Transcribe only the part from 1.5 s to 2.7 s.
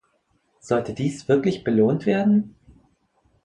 belohnt werden?